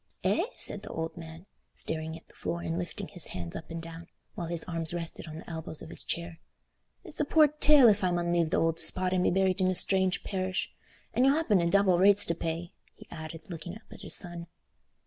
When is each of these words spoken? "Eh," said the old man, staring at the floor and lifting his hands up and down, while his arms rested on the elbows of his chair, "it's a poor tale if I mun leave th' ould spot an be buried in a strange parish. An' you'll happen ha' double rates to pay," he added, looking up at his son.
"Eh," 0.23 0.45
said 0.55 0.81
the 0.81 0.89
old 0.89 1.15
man, 1.15 1.45
staring 1.75 2.17
at 2.17 2.27
the 2.27 2.33
floor 2.33 2.63
and 2.63 2.79
lifting 2.79 3.07
his 3.09 3.27
hands 3.37 3.55
up 3.55 3.69
and 3.69 3.83
down, 3.83 4.07
while 4.33 4.47
his 4.47 4.63
arms 4.63 4.95
rested 4.95 5.27
on 5.27 5.37
the 5.37 5.47
elbows 5.47 5.83
of 5.83 5.91
his 5.91 6.01
chair, 6.03 6.39
"it's 7.03 7.19
a 7.19 7.23
poor 7.23 7.47
tale 7.47 7.87
if 7.87 8.03
I 8.03 8.09
mun 8.09 8.33
leave 8.33 8.49
th' 8.49 8.55
ould 8.55 8.79
spot 8.79 9.13
an 9.13 9.21
be 9.21 9.29
buried 9.29 9.61
in 9.61 9.67
a 9.67 9.75
strange 9.75 10.23
parish. 10.23 10.73
An' 11.13 11.23
you'll 11.23 11.35
happen 11.35 11.59
ha' 11.59 11.69
double 11.69 11.99
rates 11.99 12.25
to 12.25 12.33
pay," 12.33 12.73
he 12.95 13.07
added, 13.11 13.43
looking 13.47 13.75
up 13.75 13.83
at 13.91 14.01
his 14.01 14.15
son. 14.15 14.47